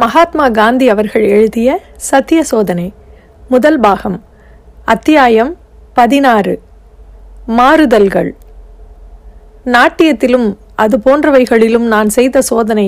[0.00, 1.68] மகாத்மா காந்தி அவர்கள் எழுதிய
[2.08, 2.92] சத்திய சோதனை
[3.48, 4.16] முதல் பாகம்
[4.84, 5.50] அத்தியாயம்
[5.94, 6.54] பதினாறு
[7.58, 8.30] மாறுதல்கள்.
[9.64, 12.86] நாட்டியத்திலும் அது போன்றவைகளிலும் நான் செய்த சோதனை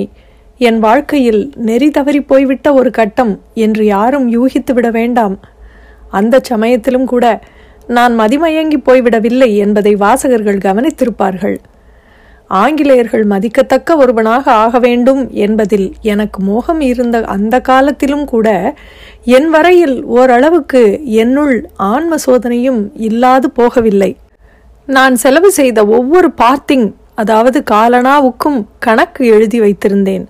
[0.58, 5.36] என் வாழ்க்கையில் நெறி தவறி போய்விட்ட ஒரு கட்டம் என்று யாரும் யூகித்துவிட வேண்டாம்.
[6.10, 7.26] அந்த சமயத்திலும் கூட
[7.86, 11.58] நான் மதிமயங்கி போய்விடவில்லை என்பதை வாசகர்கள் கவனித்திருப்பார்கள்.
[12.60, 18.74] ஆங்கிலேயர்கள் மதிக்கத்தக்க ஒருவனாக ஆக வேண்டும் என்பதில் எனக்கு மோகம் இருந்த அந்த காலத்திலும் கூட
[19.24, 24.16] என் வரையில் ஓரளவுக்கு என்னுள் ஆன்ம சோதனையும் இல்லாது போகவில்லை.
[24.86, 30.24] நான் செலவு செய்த ஒவ்வொரு பார்த்திங் அதாவது காலனாவுக்கும் கணக்கு எழுதி வைத்திருந்தேன்.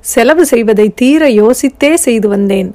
[0.00, 2.74] செலவு செய்வதை தீர யோசித்தே செய்து வந்தேன்.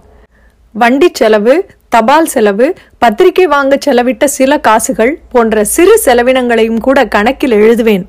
[0.76, 1.54] வண்டி செலவு
[1.90, 8.06] தபால் செலவு பத்திரிகை வாங்க செலவிட்ட சில காசுகள் போன்ற சிறு செலவினங்களையும் கூட கணக்கில் எழுதுவேன்.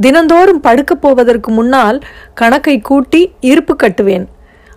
[0.00, 2.00] தினந்தோறும் படுக்கப் போவதற்கு முன்னால்
[2.34, 4.26] கணக்கை கூட்டி இருப்பு கட்டுவேன்.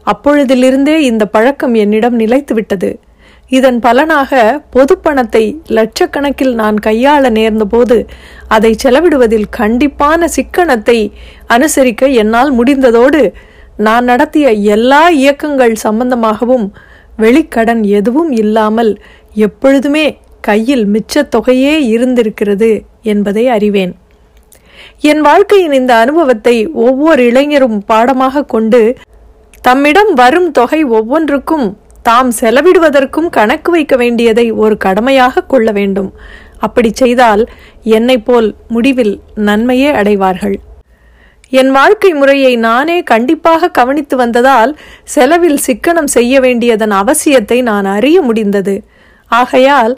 [0.05, 2.97] அப்பொழுதிலிருந்தே இந்த பழக்கம் என்னிடம் நிலைத்துவிட்டது.
[3.49, 8.05] இதன் பலனாக பொது பணத்தை லட்சக்கணக்கில் நான் கையாள நேர்ந்தபோது
[8.47, 11.11] அதை செலவிடுவதில் கண்டிப்பான சிக்கனத்தை
[11.47, 13.33] அனுசரிக்க என்னால் முடிந்ததோடு
[13.77, 16.73] நான் நடத்திய எல்லா இயக்கங்கள் சம்பந்தமாகவும்
[17.17, 19.01] வெளிக்கடன் எதுவும் இல்லாமல்
[19.33, 23.95] எப்பொழுதுமே கையில் மிச்சத் தொகையே இருந்திருக்கிறது என்பதை அறிவேன்.
[25.01, 26.55] என் வாழ்க்கையின் இந்த அனுபவத்தை
[26.87, 28.81] ஒவ்வொரு இளைஞரும் பாடமாக கொண்டு
[29.63, 31.67] தம்மிடம் வரும் தொகை ஒவ்வொன்றுக்கும்
[32.01, 36.09] தாம் செலவிடுவதற்கும் கணக்கு வைக்க வேண்டியதை ஒரு கடமையாக கொள்ள வேண்டும்.
[36.59, 37.43] அப்படி செய்தால்
[37.97, 39.15] என்னை போல் முடிவில்
[39.47, 40.55] நன்மையே அடைவார்கள்.
[41.51, 44.71] என் வாழ்க்கை முறையை நானே கண்டிப்பாக கவனித்து வந்ததால்
[45.03, 48.75] செலவில் சிக்கனம் செய்ய வேண்டியதன் அவசியத்தை நான் அறிய முடிந்தது.
[49.31, 49.93] ஆகையால்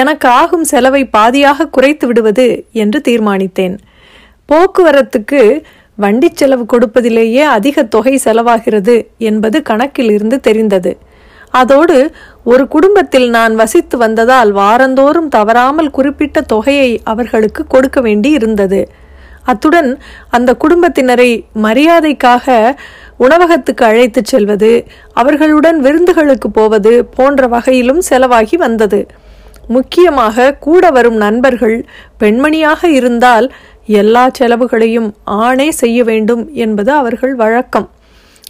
[0.00, 3.76] எனக்கு ஆகும் செலவை பாதியாக குறைத்து விடுவது என்று தீர்மானித்தேன்.
[4.48, 5.62] போக்குவரத்துக்கு
[5.94, 10.92] வண்டி செலவு கொடுப்பதிலேயே அதிக தொகை செலவாகிறது என்பது கணக்கில் இருந்து தெரிந்தது.
[11.50, 12.12] அதோடு
[12.44, 18.88] ஒரு குடும்பத்தில் நான் வசித்து வந்ததால் வாரந்தோறும் தவறாமல் குறிப்பிட்ட தொகையை அவர்களுக்கு கொடுக்க வேண்டி இருந்தது.
[19.42, 19.90] அத்துடன்
[20.30, 21.30] அந்த குடும்பத்தினரை
[21.62, 22.76] மரியாதைக்காக
[23.16, 29.06] உணவகத்துக்கு அழைத்துச் செல்வது அவர்களுடன் விருந்துகளுக்கு போவது போன்ற வகையிலும் செலவாகி வந்தது.
[29.68, 31.76] முக்கியமாக கூட வரும் நண்பர்கள்
[32.20, 33.52] பெண்மணியாக இருந்தால்
[33.86, 37.88] எல்லா செலவுகளையும் ஆணே செய்ய வேண்டும் என்பது அவர்கள் வழக்கம்.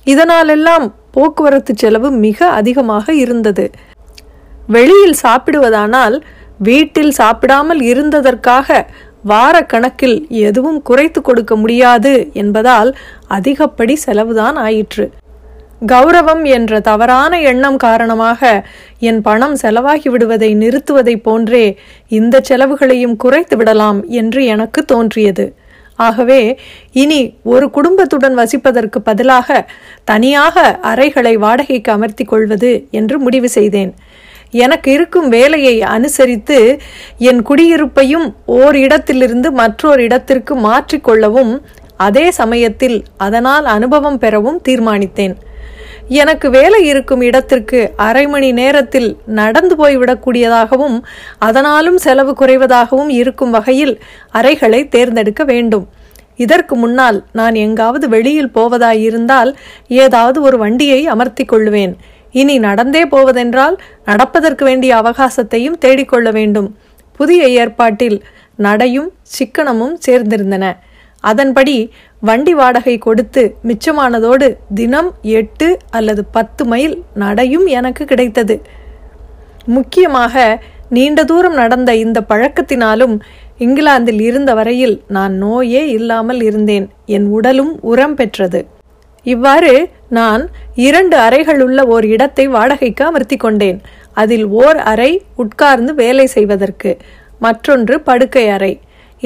[0.07, 3.71] இதனாலெல்லாம் போக்குவரத்து செலவு மிக அதிகமாக இருந்தது.
[4.67, 6.23] வெளியில் சாப்பிடுவதானால்
[6.59, 8.87] வீட்டில் சாப்பிடாமல் இருந்ததற்காக
[9.23, 12.97] வார கணக்கில் எதுவும் குறைத்து கொடுக்க முடியாது என்பதால்
[13.29, 15.13] அதிகப்படி செலவுதான் ஆயிற்று.
[15.83, 18.65] கௌரவம் என்ற தவறான எண்ணம் காரணமாக
[18.99, 25.55] என் பணம் செலவாகி விடுவதை நிறுத்துவதைப் போன்றே இந்த செலவுகளையும் குறைத்து விடலாம் என்று எனக்கு தோன்றியது.
[25.97, 26.59] ஆகவே
[26.93, 29.67] இனி ஒரு குடும்பத்துடன் வசிப்பதற்கு பதிலாக
[30.05, 33.93] தனியாக அறைகளை வாடகைக்கு அமர்த்தி கொள்வது என்று முடிவு செய்தேன்.
[34.51, 36.59] எனக்கு இருக்கும் வேலையை அனுசரித்து
[37.19, 41.61] என் குடியிருப்பையும் ஓர் இடத்திலிருந்து மற்றொரு இடத்திற்கு மாற்றிக்கொள்ளவும்
[41.97, 45.35] அதே சமயத்தில் அதனால் அனுபவம் பெறவும் தீர்மானித்தேன்.
[46.09, 51.01] எனக்கு வேலை இருக்கும் இடத்திற்கு அரை மணி நேரத்தில் நடந்து போய்விடக்கூடியதாகவும்
[51.39, 54.01] அதனாலும் செலவு குறைவதாகவும் இருக்கும் வகையில்
[54.31, 55.89] அறைகளை தேர்ந்தெடுக்க வேண்டும்.
[56.37, 59.55] இதற்கு முன்னால் நான் எங்காவது வெளியில் போவதாயிருந்தால்
[59.89, 61.97] ஏதாவது ஒரு வண்டியை அமர்த்தி கொள்வேன்.
[62.33, 66.77] இனி நடந்தே போவதென்றால் நடப்பதற்கு வேண்டிய அவகாசத்தையும் தேடிக்கொள்ள வேண்டும்.
[67.13, 68.25] புதிய ஏற்பாட்டில்
[68.57, 70.77] நடையும் சிக்கனமும் சேர்ந்திருந்தன.
[71.31, 71.77] அதன்படி
[72.29, 74.47] வண்டி வாடகை கொடுத்து மிச்சமானதோடு
[74.81, 75.69] தினம் எட்டு
[75.99, 78.57] அல்லது பத்து மைல் நடையும் எனக்கு கிடைத்தது.
[79.77, 80.45] முக்கியமாக
[80.97, 83.15] நீண்ட தூரம் நடந்த இந்த பழக்கத்தினாலும்
[83.65, 86.87] இங்கிலாந்தில் இருந்த வரையில் நான் நோயே இல்லாமல் இருந்தேன்.
[87.17, 88.61] என் உடலும் உரம் பெற்றது.
[89.27, 89.75] இவ்வாறு
[90.19, 90.43] நான்
[90.87, 93.79] இரண்டு அறைகளுள்ள ஓர் இடத்தை வாடகைக்கு அமர்த்தி கொண்டேன்.
[94.23, 95.11] அதில் ஓர் அறை
[95.43, 96.91] உட்கார்ந்து வேலை செய்வதற்கு
[97.47, 98.73] மற்றொன்று படுக்கை அறை.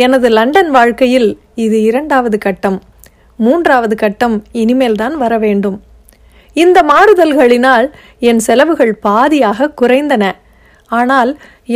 [0.04, 2.78] எனது லண்டன் வாழ்க்கையில் இது இரண்டாவது கட்டம்.
[3.38, 5.76] மூன்றாவது கட்டம் இனிமேல் தான் வர வேண்டும்.
[6.56, 7.86] இந்த மாறுதல்களினால்
[8.28, 10.24] என் செலவுகள் பாதியாக குறைந்தன.
[10.90, 11.30] ஆனால்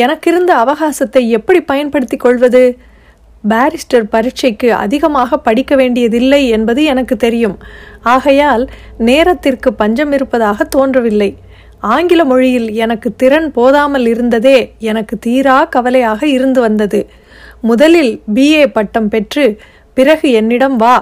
[0.04, 2.62] எனக்கிருந்த அவகாசத்தை எப்படி பயன்படுத்திக் கொள்வது?
[3.48, 7.56] பாரிஸ்டர் பரீட்சைக்கு அதிகமாக படிக்க வேண்டியதில்லை என்பது எனக்கு தெரியும்.
[8.14, 8.64] ஆகையால்
[9.08, 11.30] நேரத்திற்கு பஞ்சம் இருப்பதாக தோன்றவில்லை.
[11.94, 14.58] ஆங்கில மொழியில் எனக்கு திறன் போதாமல் இருந்ததே
[14.90, 17.00] எனக்கு தீரா கவலையாக இருந்து வந்தது.
[17.62, 19.44] முதலில் பிஏ பட்டம் பெற்று
[19.94, 20.96] பிறகு என்னிடம் வா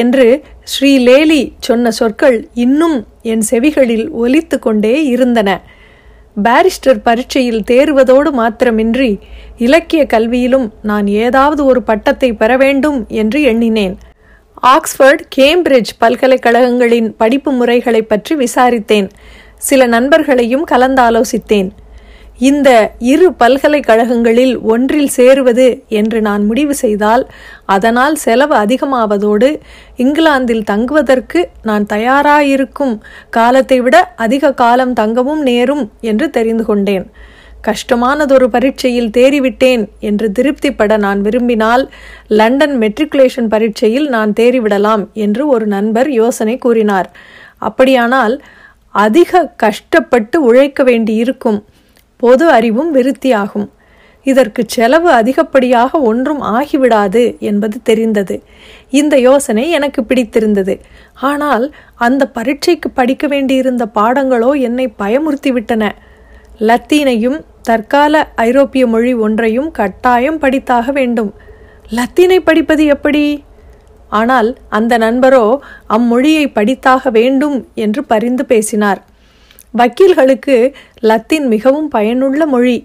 [0.00, 0.26] என்று
[0.62, 5.50] ஸ்ரீ லேலி சொன்ன சொற்கள் இன்னும் என் செவிகளில் ஒலித்து கொண்டே இருந்தன.
[6.44, 9.10] பாரிஸ்டர் பரீட்சையில் தேர்வதோடு மாத்திரமின்றி
[9.58, 13.94] இலக்கிய கல்வியிலும் நான் ஏதாவது ஒரு பட்டத்தை பெற வேண்டும் என்று எண்ணினேன்.
[14.74, 19.08] ஆக்ஸ்போர்ட் கேம்பிரிட்ஜ் பல்கலைக்கழகங்களின் படிப்பு முறைகளை பற்றி விசாரித்தேன்.
[19.68, 21.68] சில நண்பர்களையும் கலந்தாலோசித்தேன்.
[22.38, 22.68] இந்த
[22.98, 27.22] இரு பல்கலைக்கழகங்களில் ஒன்றில் சேருவது என்று நான் முடிவு செய்தால்
[27.64, 29.48] அதனால் செலவு அதிகமாவதோடு
[29.96, 33.00] இங்கிலாந்தில் தங்குவதற்கு நான் தயாராயிருக்கும்
[33.30, 37.06] காலத்தை விட அதிக காலம் தங்கவும் நேரும் என்று தெரிந்து கொண்டேன்.
[37.64, 41.84] கஷ்டமானதொரு பரீட்சையில் தேறிவிட்டேன் என்று திருப்திப்பட நான் விரும்பினால்
[42.26, 47.08] லண்டன் மெட்ரிகுலேஷன் பரீட்சையில் நான் தேறிவிடலாம் என்று ஒரு நண்பர் யோசனை கூறினார்.
[47.58, 48.42] அப்படியானால்
[48.90, 51.64] அதிக கஷ்டப்பட்டு உழைக்க வேண்டியிருக்கும்.
[52.16, 53.68] பொது அறிவும் விருத்தியாகும்.
[54.22, 58.42] இதற்கு செலவு அதிகப்படியாக ஒன்றும் ஆகிவிடாது என்பது தெரிந்தது.
[58.90, 60.80] இந்த யோசனை எனக்கு பிடித்திருந்தது.
[61.20, 65.90] ஆனால் அந்த பரீட்சைக்கு படிக்க வேண்டியிருந்த பாடங்களோ என்னை பயமுறுத்திவிட்டன.
[66.58, 71.34] லத்தீனையும் தற்கால ஐரோப்பிய மொழி ஒன்றையும் கட்டாயம் படித்தாக வேண்டும்.
[71.90, 73.44] லத்தீனை படிப்பது எப்படி?
[74.08, 75.58] ஆனால் அந்த நண்பரோ
[75.88, 79.00] அம்மொழியை படித்தாக வேண்டும் என்று பரிந்து பேசினார்.
[79.78, 80.56] வக்கீல்களுக்கு
[81.10, 82.78] லத்தீன் மிகவும் பயனுள்ள மொழி.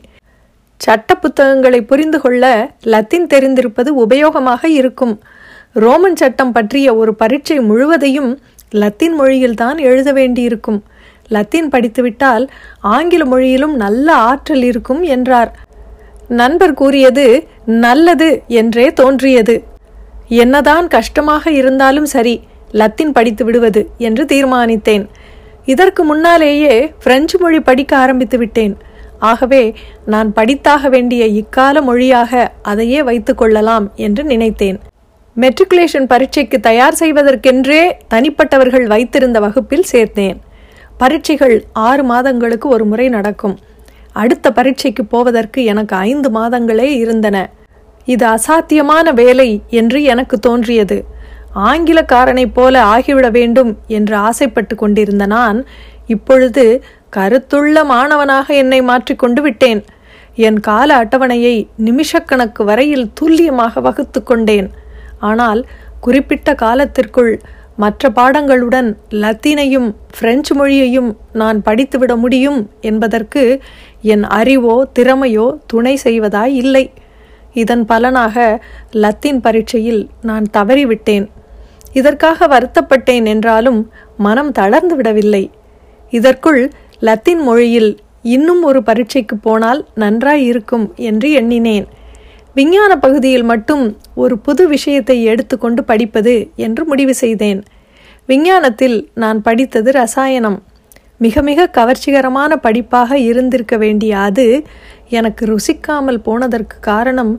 [0.82, 2.46] சட்ட புத்தகங்களை புரிந்து கொள்ள
[2.94, 5.14] லத்தீன் தெரிந்திருப்பது உபயோகமாக இருக்கும்.
[5.84, 8.32] ரோமன் சட்டம் பற்றிய ஒரு பரீட்சை முழுவதையும்
[8.82, 10.80] லத்தீன் மொழியில்தான் எழுத வேண்டியிருக்கும்.
[11.36, 12.46] லத்தீன் படித்துவிட்டால்
[12.96, 15.52] ஆங்கில மொழியிலும் நல்ல ஆற்றல் இருக்கும் என்றார்.
[16.40, 17.26] நண்பர் கூறியது
[17.86, 18.30] நல்லது
[18.60, 19.56] என்றே தோன்றியது.
[20.44, 22.36] என்னதான் கஷ்டமாக இருந்தாலும் சரி
[22.82, 25.06] லத்தீன் படித்து விடுவது என்று தீர்மானித்தேன்.
[25.74, 28.76] இதற்கு முன்னாலேயே பிரெஞ்சு மொழி படிக்க ஆரம்பித்து விட்டேன்.
[29.32, 29.64] ஆகவே
[30.06, 34.78] நான் படித்தாக வேண்டிய இக்கால மொழியாக அதையே வைத்து கொள்ளலாம் என்று நினைத்தேன்.
[35.38, 37.82] மெட்ரிகுலேஷன் பரீட்சைக்கு தயார் செய்வதற்கென்றே
[38.14, 40.40] தனிப்பட்டவர்கள் வைத்திருந்த வகுப்பில் சேர்த்தேன்.
[40.98, 41.56] பரீட்சைகள்
[41.88, 43.56] ஆறு மாதங்களுக்கு ஒரு முறை நடக்கும்.
[44.22, 47.38] அடுத்த பரீட்சைக்கு போவதற்கு எனக்கு ஐந்து மாதங்களே இருந்தன.
[48.14, 50.98] இது அசாத்தியமான வேலை என்று எனக்கு தோன்றியது.
[51.56, 55.66] ஆங்கிலக்காரனைப் போல ஆகிவிட வேண்டும் என்று ஆசைப்பட்டு கொண்டிருந்த நான்
[56.08, 56.84] இப்பொழுது
[57.18, 59.84] கருத்துள்ள மாணவனாக என்னை மாற்றிக்கொண்டு விட்டேன்.
[60.36, 64.72] என் கால அட்டவணையை நிமிஷக்கணக்கு வரையில் துல்லியமாக வகுத்து கொண்டேன்.
[65.20, 65.68] ஆனால்
[66.00, 67.40] குறிப்பிட்ட காலத்திற்குள்
[67.76, 73.62] மற்ற பாடங்களுடன் லத்தீனையும் பிரெஞ்சு மொழியையும் நான் படித்துவிட முடியும் என்பதற்கு
[74.02, 76.92] என் அறிவோ திறமையோ துணை செய்வதாய் இல்லை.
[77.54, 81.30] இதன் பலனாக லத்தீன் பரீட்சையில் நான் தவறிவிட்டேன்.
[81.94, 83.80] இதற்காக வருத்தப்பட்டேன் என்றாலும்
[84.18, 85.44] மனம் தளர்ந்து விடவில்லை.
[86.14, 86.62] இதற்குள்
[87.00, 87.92] லத்தீன் மொழியில்
[88.36, 91.86] இன்னும் ஒரு பரீட்சைக்கு போனால் நன்றாய் இருக்கும் என்று எண்ணினேன்.
[92.56, 93.84] விஞ்ஞான பகுதியில் மட்டும்
[94.16, 97.62] ஒரு புது விஷயத்தை எடுத்துக்கொண்டு படிப்பது என்று முடிவு செய்தேன்.
[98.30, 100.58] விஞ்ஞானத்தில் நான் படித்தது ரசாயனம்.
[101.18, 104.46] மிக மிக கவர்ச்சிகரமான படிப்பாக இருந்திருக்க வேண்டிய அது
[105.10, 107.34] எனக்கு ருசிக்காமல் போனதற்கு காரணம்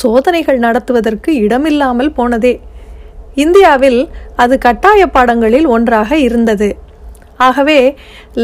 [0.00, 2.54] சோதனைகள் நடத்துவதற்கு இடமில்லாமல் போனதே.
[3.44, 4.00] இந்தியாவில்
[4.42, 6.68] அது கட்டாய பாடங்களில் ஒன்றாக இருந்தது.
[7.46, 7.80] ஆகவே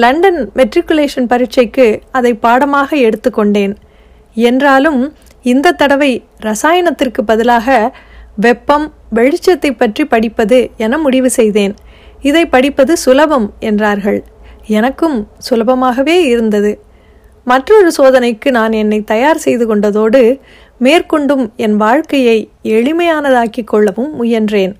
[0.03, 1.87] லண்டன் மெட்ரிகுலேஷன் பரீட்சைக்கு
[2.19, 3.75] அதை பாடமாக எடுத்துக்கொண்டேன்
[4.49, 5.01] என்றாலும்
[5.53, 6.13] இந்த தடவை
[6.49, 7.77] ரசாயனத்திற்கு பதிலாக
[8.45, 8.87] வெப்பம்
[9.17, 11.75] வெளிச்சத்தை பற்றி படிப்பது என முடிவு செய்தேன்.
[12.29, 14.21] இதை படிப்பது சுலபம் என்றார்கள்.
[14.79, 16.73] எனக்கும் சுலபமாகவே இருந்தது.
[17.47, 20.23] மற்றொரு சோதனைக்கு நான் என்னை தயார் செய்து கொண்டதோடு
[20.81, 22.39] மேற்கொண்டும் என் வாழ்க்கையை
[22.77, 24.73] எளிமையானதாக்கிக் கொள்ளவும் முயன்றேன்.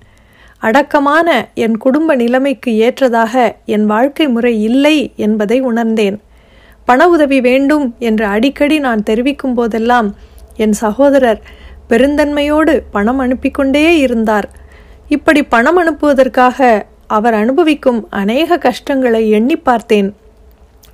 [0.65, 3.33] அடக்கமான என் குடும்ப நிலைமைக்கு ஏற்றதாக
[3.65, 6.17] என் வாழ்க்கை முறை இல்லை என்பதை உணர்ந்தேன்.
[6.87, 10.09] பண உதவி வேண்டும் என்று அடிக்கடி நான் தெரிவிக்கும் போதெல்லாம்
[10.57, 11.41] என் சகோதரர்
[11.89, 14.47] பெருந்தன்மையோடு பணம் அனுப்பிக்கொண்டே இருந்தார்.
[15.09, 16.59] இப்படி பணம் அனுப்புவதற்காக
[17.07, 20.09] அவர் அனுபவிக்கும் அநேக கஷ்டங்களை எண்ணி பார்த்தேன்.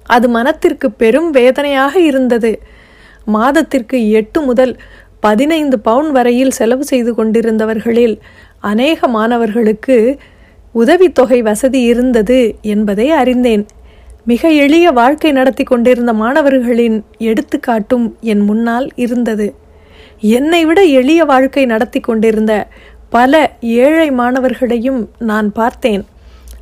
[0.05, 2.51] அது மனத்திற்கு பெரும் வேதனையாக இருந்தது.
[3.25, 4.73] மாதத்திற்கு எட்டு முதல்
[5.19, 8.15] பதினைந்து பவுன் வரையில் செலவு செய்து கொண்டிருந்தவர்களில்
[8.61, 10.17] அநேக மாணவர்களுக்கு
[10.73, 13.67] உதவித்தொகை வசதி இருந்தது என்பதை அறிந்தேன்.
[14.25, 19.55] மிக எளிய வாழ்க்கை நடத்தி கொண்டிருந்த மாணவர்களின் எடுத்துக்காட்டும் என் முன்னால் இருந்தது.
[20.19, 22.67] என்னை விட எளிய வாழ்க்கை நடத்தி கொண்டிருந்த
[23.09, 26.05] பல ஏழை மாணவர்களையும் நான் பார்த்தேன்.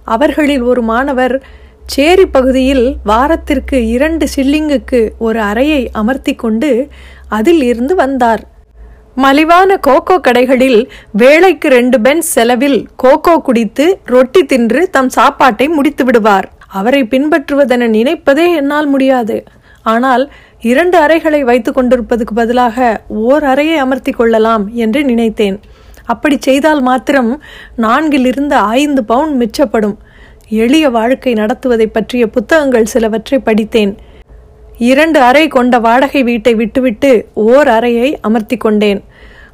[0.05, 1.43] அவர்களில் ஒரு மாணவர்
[1.85, 6.87] சேரி பகுதியில் வாரத்திற்கு இரண்டு சில்லிங்குக்கு ஒரு அறையை அமர்த்தி கொண்டு
[7.27, 8.47] அதில் இருந்து வந்தார்.
[9.15, 16.51] மலிவான கோகோ கடைகளில் வேலைக்கு ரெண்டு பென்ஸ் செலவில் கோகோ குடித்து ரொட்டி தின்று தம் சாப்பாட்டை முடித்து விடுவார்.
[16.67, 19.43] அவரை பின்பற்றுவதென நினைப்பதே என்னால் முடியாது.
[19.81, 25.59] ஆனால் இரண்டு அறைகளை வைத்து கொண்டிருப்பதுக்கு பதிலாக ஓர் அறையை அமர்த்தி கொள்ளலாம் என்று நினைத்தேன்.
[26.05, 27.41] அப்படி செய்தால் மாத்திரம்
[27.77, 29.95] நான்கிலிருந்து ஐந்து பவுண்ட் மிச்சப்படும்.
[30.49, 33.97] எளிய வாழ்க்கை நடத்துவதை பற்றிய புத்தகங்கள் சிலவற்றை படித்தேன்.
[34.87, 39.03] இரண்டு அறை கொண்ட வாடகை வீட்டை விட்டுவிட்டு ஓர் அறையை அமர்த்தி கொண்டேன்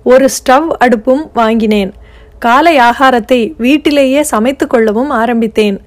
[0.03, 1.93] ஒரு ஸ்டவ் அடுப்பும் வாங்கினேன்.
[2.39, 5.77] காலை ஆகாரத்தை வீட்டிலேயே சமைத்து கொள்ளவும் ஆரம்பித்தேன்.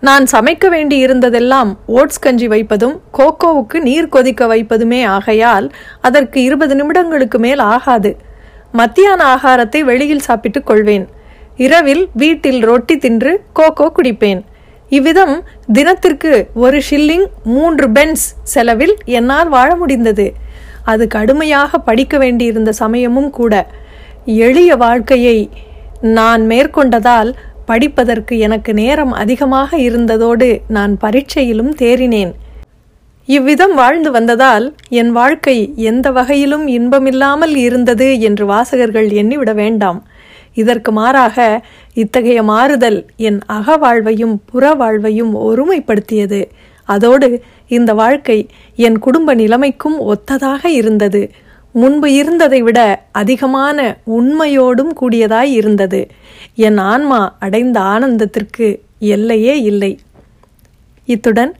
[0.00, 7.38] நான் சமைக்க வேண்டி இருந்ததெல்லாம் ஓட்ஸ் கஞ்சி வைப்பதும் கோகோவுக்கு நீர் கொதிக்க வைப்பதுமே ஆகையால் அதற்கு இருபது நிமிடங்களுக்கு
[7.38, 8.16] மேல் ஆகாது.
[8.72, 11.08] மத்தியான ஆகாரத்தை வெளியில் சாப்பிட்டுக் கொள்வேன்.
[11.56, 14.42] இரவில் வீட்டில் ரொட்டி தின்று கோகோ குடிப்பேன்.
[14.90, 15.34] இவ்விதம்
[15.72, 20.32] தினத்திற்கு ஒரு ஷில்லிங் மூன்று பென்ஸ் செலவில் என்னால் வாழ முடிந்தது.
[20.84, 23.54] அது கடுமையாக படிக்க வேண்டியிருந்த சமயமும் கூட.
[24.24, 25.50] எளிய வாழ்க்கையை
[26.00, 27.30] நான் மேற்கொண்டதால்
[27.64, 32.32] படிப்பதற்கு எனக்கு நேரம் அதிகமாக இருந்ததோடு நான் பரீட்சையிலும் தேறினேன்.
[33.28, 40.00] இவ்விதம் வாழ்ந்து வந்ததால் என் வாழ்க்கை எந்த வகையிலும் இன்பமில்லாமல் இருந்தது என்று வாசகர்கள் எண்ணிவிட வேண்டாம்.
[40.54, 46.44] இதற்கு மாறாக இத்தகைய மாறுதல் என் அக வாழ்வையும் புற வாழ்வையும் ஒருமைப்படுத்தியது.
[46.84, 51.30] அதோடு இந்த வாழ்க்கை என் குடும்ப நிலைமைக்கும் ஒத்ததாக இருந்தது.
[51.72, 56.08] முன்பு இருந்ததை விட அதிகமான உண்மையோடும் கூடியதாய் இருந்தது.
[56.54, 59.98] என் ஆன்மா அடைந்த ஆனந்தத்திற்கு எல்லையே இல்லை.
[61.04, 61.56] இத்துடன்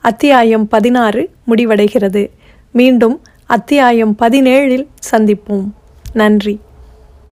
[0.00, 2.30] அத்தியாயம் பதினாறு முடிவடைகிறது.
[2.70, 5.68] மீண்டும் அத்தியாயம் பதினேழில் சந்திப்போம்.
[6.12, 6.60] நன்றி.